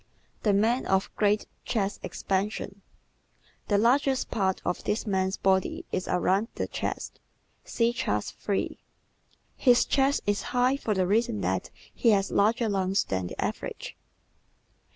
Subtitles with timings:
[0.41, 2.81] The Man of Great Chest Expansion¶
[3.67, 7.19] The largest part of this man's body is around the chest.
[7.63, 8.79] (See Chart 3)
[9.55, 13.95] His chest is high for the reason that he has larger lungs than the average.